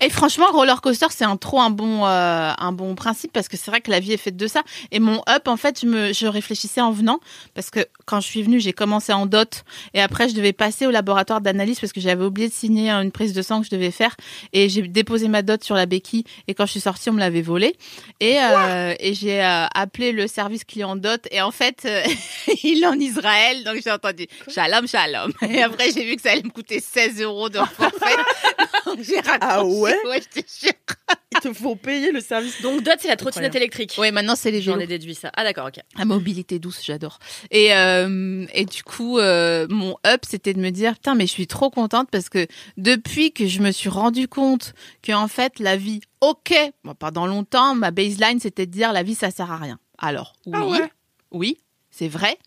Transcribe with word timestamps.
Et 0.00 0.10
franchement, 0.10 0.46
roller 0.52 0.80
coaster, 0.80 1.06
c'est 1.10 1.24
un 1.24 1.36
trop 1.36 1.60
un 1.60 1.70
bon 1.70 2.06
euh, 2.06 2.52
un 2.56 2.72
bon 2.72 2.94
principe 2.94 3.32
parce 3.32 3.48
que 3.48 3.56
c'est 3.56 3.70
vrai 3.70 3.80
que 3.80 3.90
la 3.90 4.00
vie 4.00 4.12
est 4.12 4.18
faite 4.18 4.36
de 4.36 4.46
ça. 4.46 4.62
Et 4.90 5.00
mon 5.00 5.22
up, 5.28 5.48
en 5.48 5.56
fait, 5.56 5.80
je 5.80 5.86
me 5.86 6.12
je 6.12 6.26
réfléchissais 6.26 6.80
en 6.80 6.92
venant 6.92 7.20
parce 7.54 7.70
que 7.70 7.80
quand 8.04 8.20
je 8.20 8.26
suis 8.26 8.42
venue, 8.42 8.60
j'ai 8.60 8.72
commencé 8.72 9.12
en 9.12 9.26
dot 9.26 9.64
et 9.94 10.00
après 10.00 10.28
je 10.28 10.34
devais 10.34 10.52
passer 10.52 10.86
au 10.86 10.90
laboratoire 10.90 11.40
d'analyse 11.40 11.80
parce 11.80 11.92
que 11.92 12.00
j'avais 12.00 12.24
oublié 12.24 12.48
de 12.48 12.54
signer 12.54 12.90
une 12.90 13.12
prise 13.12 13.32
de 13.32 13.42
sang 13.42 13.60
que 13.60 13.66
je 13.66 13.70
devais 13.70 13.90
faire 13.90 14.16
et 14.52 14.68
j'ai 14.68 14.82
déposé 14.82 15.28
ma 15.28 15.42
dot 15.42 15.62
sur 15.62 15.74
la 15.74 15.86
béquille 15.86 16.24
et 16.48 16.54
quand 16.54 16.66
je 16.66 16.72
suis 16.72 16.80
sortie, 16.80 17.10
on 17.10 17.14
me 17.14 17.20
l'avait 17.20 17.42
volée 17.42 17.76
et 18.20 18.38
euh, 18.40 18.94
et 18.98 19.14
j'ai 19.14 19.42
euh, 19.42 19.66
appelé 19.74 20.12
le 20.12 20.26
service 20.26 20.64
client 20.64 20.96
dot 20.96 21.26
et 21.30 21.40
en 21.40 21.50
fait 21.50 21.88
il 22.62 22.82
est 22.82 22.86
en 22.86 22.98
Israël 22.98 23.64
donc 23.64 23.76
j'ai 23.82 23.90
entendu 23.90 24.26
shalom 24.48 24.86
shalom 24.86 25.32
et 25.42 25.62
après 25.62 25.90
j'ai 25.92 26.04
vu 26.04 26.16
que 26.16 26.22
ça 26.22 26.32
allait 26.32 26.42
me 26.42 26.50
coûter 26.50 26.80
16 26.80 27.22
euros 27.22 27.48
de 27.48 27.58
forfait. 27.66 28.16
Donc, 28.86 28.98
j'ai. 29.02 29.19
Ah 29.40 29.64
ouais 29.64 29.96
Ouais, 30.06 30.20
je 30.34 30.40
te 30.40 30.46
jure. 30.60 30.72
Ils 31.32 31.38
te 31.40 31.52
font 31.52 31.76
payer 31.76 32.10
le 32.12 32.20
service. 32.20 32.60
Donc 32.62 32.82
Dot, 32.82 32.94
c'est 32.98 33.08
la 33.08 33.16
trottinette 33.16 33.54
électrique. 33.54 33.94
Ouais, 33.98 34.10
maintenant 34.10 34.34
c'est 34.36 34.50
les 34.50 34.60
J'en 34.60 34.72
vélos. 34.72 34.84
ai 34.84 34.86
déduit 34.88 35.14
ça. 35.14 35.30
Ah 35.36 35.44
d'accord, 35.44 35.66
ok. 35.68 35.80
La 35.96 36.04
mobilité 36.04 36.58
douce, 36.58 36.80
j'adore. 36.84 37.18
Et 37.50 37.74
euh, 37.74 38.46
et 38.52 38.64
du 38.64 38.82
coup, 38.82 39.18
euh, 39.18 39.66
mon 39.70 39.96
up, 40.06 40.22
c'était 40.28 40.54
de 40.54 40.60
me 40.60 40.70
dire, 40.70 40.94
putain, 40.94 41.14
mais 41.14 41.26
je 41.26 41.32
suis 41.32 41.46
trop 41.46 41.70
contente 41.70 42.08
parce 42.10 42.28
que 42.28 42.46
depuis 42.76 43.32
que 43.32 43.46
je 43.46 43.60
me 43.60 43.70
suis 43.70 43.88
rendu 43.88 44.26
compte 44.28 44.74
que 45.02 45.12
en 45.12 45.28
fait 45.28 45.58
la 45.60 45.76
vie, 45.76 46.00
ok, 46.20 46.52
bon, 46.84 46.94
pendant 46.94 47.26
longtemps, 47.26 47.74
ma 47.74 47.90
baseline 47.90 48.40
c'était 48.40 48.66
de 48.66 48.72
dire 48.72 48.92
la 48.92 49.02
vie 49.02 49.14
ça 49.14 49.30
sert 49.30 49.50
à 49.52 49.56
rien. 49.56 49.78
Alors 49.98 50.34
oui, 50.46 50.52
Ah 50.56 50.66
ouais 50.66 50.90
oui, 51.32 51.58
c'est 51.90 52.08
vrai, 52.08 52.38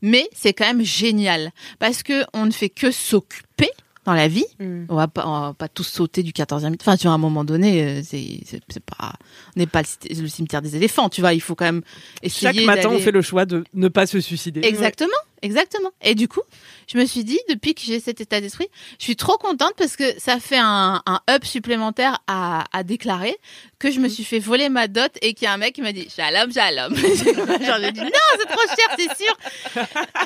mais 0.00 0.28
c'est 0.34 0.52
quand 0.52 0.66
même 0.66 0.82
génial 0.84 1.52
parce 1.78 2.02
que 2.02 2.24
on 2.34 2.46
ne 2.46 2.50
fait 2.50 2.70
que 2.70 2.90
s'occuper 2.90 3.70
dans 4.04 4.14
la 4.14 4.28
vie. 4.28 4.44
Mm. 4.58 4.84
On 4.88 4.96
va 4.96 5.08
pas, 5.08 5.26
on 5.26 5.40
va 5.40 5.54
pas 5.54 5.68
tous 5.68 5.84
sauter 5.84 6.22
du 6.22 6.32
14e. 6.32 6.74
Enfin, 6.80 6.96
tu 6.96 7.04
vois, 7.04 7.12
à 7.12 7.14
un 7.14 7.18
moment 7.18 7.44
donné, 7.44 7.82
euh, 7.82 8.00
c'est, 8.04 8.40
c'est, 8.44 8.60
c'est 8.68 8.84
pas, 8.84 9.12
on 9.56 9.60
n'est 9.60 9.66
pas 9.66 9.82
le, 10.08 10.28
cimetière 10.28 10.62
des 10.62 10.76
éléphants, 10.76 11.08
tu 11.08 11.20
vois. 11.20 11.34
Il 11.34 11.40
faut 11.40 11.54
quand 11.54 11.64
même 11.64 11.82
essayer 12.22 12.52
Chaque 12.52 12.66
matin, 12.66 12.90
on 12.90 12.98
fait 12.98 13.12
le 13.12 13.22
choix 13.22 13.46
de 13.46 13.64
ne 13.74 13.88
pas 13.88 14.06
se 14.06 14.20
suicider. 14.20 14.60
Exactement, 14.64 15.10
exactement. 15.42 15.90
Et 16.00 16.14
du 16.14 16.28
coup, 16.28 16.42
je 16.86 16.98
me 16.98 17.04
suis 17.04 17.24
dit, 17.24 17.38
depuis 17.48 17.74
que 17.74 17.82
j'ai 17.82 18.00
cet 18.00 18.20
état 18.20 18.40
d'esprit, 18.40 18.68
je 18.98 19.04
suis 19.04 19.16
trop 19.16 19.36
contente 19.36 19.74
parce 19.76 19.96
que 19.96 20.18
ça 20.18 20.40
fait 20.40 20.58
un, 20.58 21.02
un 21.06 21.20
up 21.30 21.44
supplémentaire 21.44 22.22
à, 22.26 22.64
à 22.72 22.82
déclarer 22.82 23.36
que 23.78 23.90
je 23.90 23.98
me 23.98 24.08
suis 24.08 24.22
fait 24.24 24.38
voler 24.38 24.68
ma 24.68 24.86
dot 24.86 25.10
et 25.22 25.34
qu'il 25.34 25.46
y 25.46 25.48
a 25.48 25.52
un 25.52 25.56
mec 25.56 25.74
qui 25.74 25.82
m'a 25.82 25.92
dit 25.92 26.08
shalom, 26.08 26.52
shalom. 26.52 26.94
Genre, 26.96 27.76
j'ai 27.80 27.92
dit 27.92 28.00
non, 28.00 28.10
c'est 28.38 28.46
trop 28.46 28.66
cher, 28.68 28.96
c'est 28.96 29.24
sûr. 29.24 29.36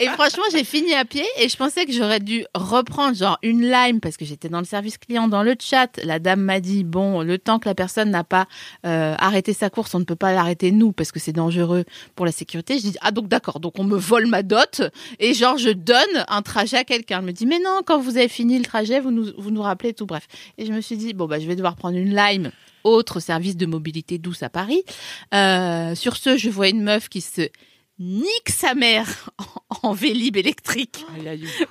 Et 0.00 0.08
franchement, 0.08 0.42
j'ai 0.50 0.64
fini 0.64 0.92
à 0.94 1.04
pied 1.04 1.24
et 1.38 1.48
je 1.48 1.56
pensais 1.56 1.86
que 1.86 1.92
j'aurais 1.92 2.18
dû 2.18 2.44
reprendre 2.54 3.16
genre 3.16 3.38
une 3.42 3.62
lime 3.62 4.00
parce 4.00 4.16
que 4.16 4.24
j'étais 4.24 4.48
dans 4.48 4.58
le 4.58 4.64
service 4.64 4.98
client, 4.98 5.28
dans 5.28 5.44
le 5.44 5.54
chat. 5.60 6.00
La 6.02 6.18
dame 6.18 6.40
m'a 6.40 6.58
dit, 6.58 6.82
bon, 6.82 7.22
le 7.22 7.38
temps 7.38 7.60
que 7.60 7.68
la 7.68 7.76
personne 7.76 8.10
n'a 8.10 8.24
pas 8.24 8.46
euh, 8.86 9.14
arrêté 9.18 9.52
sa 9.52 9.70
course, 9.70 9.94
on 9.94 10.00
ne 10.00 10.04
peut 10.04 10.16
pas 10.16 10.32
l'arrêter 10.32 10.72
nous 10.72 10.90
parce 10.90 11.12
que 11.12 11.20
c'est 11.20 11.32
dangereux 11.32 11.84
pour 12.16 12.26
la 12.26 12.32
sécurité. 12.32 12.78
Je 12.78 12.82
dis 12.82 12.96
ah 13.02 13.12
donc 13.12 13.28
d'accord, 13.28 13.60
donc 13.60 13.78
on 13.78 13.84
me 13.84 13.96
vole 13.96 14.26
ma 14.26 14.42
dot 14.42 14.82
et 15.18 15.34
genre 15.34 15.58
je 15.58 15.70
donne 15.70 16.24
un 16.28 16.42
trajet 16.42 16.76
à 16.76 16.84
quelqu'un. 16.84 17.18
Elle 17.18 17.26
me 17.26 17.32
dit 17.32 17.46
mais 17.46 17.58
non, 17.58 17.80
quand 17.84 17.98
vous 17.98 18.16
avez 18.16 18.28
fini 18.28 18.58
le 18.58 18.64
trajet, 18.64 19.00
vous 19.00 19.10
nous 19.10 19.32
vous 19.38 19.50
nous 19.50 19.62
rappelez 19.62 19.94
tout 19.94 20.06
bref. 20.06 20.26
Et 20.58 20.66
je 20.66 20.72
me 20.72 20.80
suis 20.80 20.96
dit 20.96 21.14
bon 21.14 21.26
bah 21.26 21.38
je 21.38 21.46
vais 21.46 21.56
devoir 21.56 21.76
prendre 21.76 21.96
une 21.96 22.14
Lime, 22.14 22.50
autre 22.84 23.20
service 23.20 23.56
de 23.56 23.66
mobilité 23.66 24.18
douce 24.18 24.42
à 24.42 24.50
Paris. 24.50 24.82
Euh, 25.34 25.94
sur 25.94 26.16
ce, 26.16 26.36
je 26.36 26.50
vois 26.50 26.68
une 26.68 26.82
meuf 26.82 27.08
qui 27.08 27.20
se 27.20 27.48
nique 27.98 28.48
sa 28.48 28.74
mère 28.74 29.30
en, 29.38 29.44
en 29.88 29.92
vélib 29.92 30.36
électrique. 30.36 31.04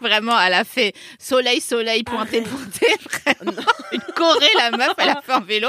Vraiment, 0.00 0.38
elle 0.40 0.54
a 0.54 0.64
fait 0.64 0.94
soleil, 1.18 1.60
soleil, 1.60 2.02
pointé, 2.04 2.42
pointé. 2.42 2.86
Vraiment, 3.24 3.52
une 3.52 3.71
corée, 4.14 4.48
la 4.56 4.70
meuf, 4.70 4.92
elle 4.98 5.10
a 5.10 5.22
fait 5.22 5.32
en 5.32 5.40
vélo. 5.40 5.68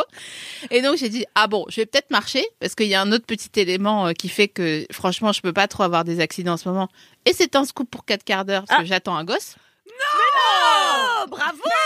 Et 0.72 0.82
donc, 0.82 0.98
j'ai 0.98 1.10
dit, 1.10 1.26
ah 1.36 1.48
bon, 1.48 1.66
je 1.70 1.78
vais 1.82 1.86
peut-être 1.86 2.12
marcher 2.12 2.46
parce 2.60 2.76
qu'il 2.76 2.88
y 2.88 2.96
a 2.96 3.02
un 3.02 3.12
autre 3.12 3.26
petit 3.26 3.50
élément 3.60 4.08
euh, 4.08 4.12
qui 4.14 4.30
fait 4.30 4.48
que, 4.48 4.86
franchement, 4.92 5.32
je 5.32 5.42
peux 5.42 5.54
pas 5.54 5.68
trop 5.68 5.84
avoir 5.84 6.04
des 6.04 6.20
accidents 6.20 6.54
en 6.54 6.58
ce 6.58 6.68
moment. 6.70 6.90
Et 7.26 7.34
c'est 7.34 7.56
un 7.56 7.66
scoop 7.66 7.90
pour 7.90 8.06
4 8.06 8.24
quarts 8.24 8.46
d'heure 8.46 8.64
parce 8.68 8.82
que 8.82 8.88
j'attends 8.88 9.16
un 9.16 9.24
gosse. 9.24 9.56
Oh, 9.88 11.26
bravo 11.28 11.58
Incroyable. 11.58 11.60
Incroyable. 11.60 11.83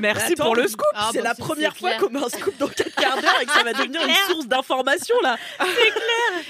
Merci 0.00 0.32
Attends. 0.32 0.44
pour 0.44 0.56
le 0.56 0.66
scoop. 0.68 0.86
Ah, 0.94 1.10
c'est 1.12 1.18
bah, 1.18 1.24
la 1.30 1.34
c'est- 1.34 1.42
première 1.42 1.72
c'est 1.72 1.78
fois 1.80 1.88
clair. 1.90 2.00
qu'on 2.00 2.10
met 2.10 2.24
un 2.24 2.28
scoop 2.28 2.56
dans 2.58 2.68
4 2.68 2.94
quarts 2.94 3.20
d'heure 3.20 3.40
et 3.40 3.46
que 3.46 3.52
ça 3.52 3.62
va 3.62 3.72
devenir 3.72 4.02
une 4.06 4.14
source 4.28 4.46
d'information 4.46 5.14
là. 5.22 5.36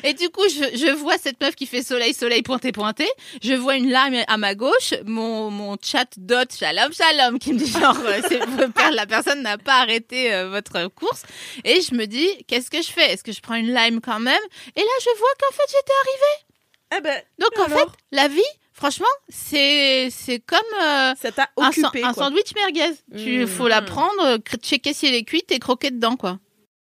Et 0.03 0.15
du 0.15 0.29
coup, 0.31 0.45
je, 0.49 0.77
je 0.77 0.91
vois 0.95 1.19
cette 1.19 1.41
meuf 1.41 1.55
qui 1.55 1.67
fait 1.67 1.83
soleil, 1.83 2.15
soleil, 2.15 2.43
pointé, 2.43 2.73
pointé. 2.73 3.09
Je 3.43 3.55
vois 3.55 3.77
une 3.77 3.91
lame 3.91 4.17
à 4.27 4.37
ma 4.37 4.55
gauche. 4.55 4.95
Mon, 5.05 5.51
mon 5.51 5.77
chat 5.83 6.07
dot, 6.17 6.53
shalom, 6.55 6.93
shalom, 6.93 7.39
qui 7.39 7.53
me 7.53 7.59
dit 7.59 7.71
genre, 7.71 7.97
euh, 8.05 8.21
c'est, 8.29 8.41
la 8.93 9.07
personne 9.07 9.43
n'a 9.43 9.59
pas 9.59 9.81
arrêté 9.81 10.33
euh, 10.35 10.49
votre 10.49 10.89
course. 10.89 11.23
Et 11.65 11.81
je 11.81 11.95
me 11.95 12.07
dis, 12.07 12.29
qu'est-ce 12.47 12.71
que 12.71 12.83
je 12.83 12.89
fais? 12.91 13.13
Est-ce 13.13 13.25
que 13.25 13.33
je 13.33 13.41
prends 13.41 13.55
une 13.55 13.73
lime 13.73 14.01
quand 14.01 14.21
même? 14.21 14.41
Et 14.77 14.81
là, 14.81 14.87
je 15.01 15.19
vois 15.19 15.29
qu'en 15.41 15.55
fait, 15.55 15.63
j'étais 15.69 15.93
arrivée. 16.03 16.47
Eh 16.99 17.01
ben, 17.01 17.23
Donc, 17.39 17.59
en 17.67 17.69
fait, 17.77 17.89
la 18.13 18.29
vie, 18.29 18.41
franchement, 18.75 19.07
c'est, 19.29 20.11
c'est 20.11 20.41
comme 20.41 20.59
euh, 20.83 21.15
ça 21.15 21.49
un, 21.57 22.13
sandwich 22.13 22.55
merguez. 22.55 22.95
Tu 23.17 23.45
Mmh. 23.45 23.47
faut 23.47 23.69
la 23.69 23.81
prendre, 23.81 24.39
checker 24.63 24.93
si 24.93 25.07
elle 25.07 25.15
est 25.15 25.25
cuite 25.25 25.51
et 25.53 25.59
croquer 25.59 25.91
dedans, 25.91 26.17
quoi. 26.17 26.39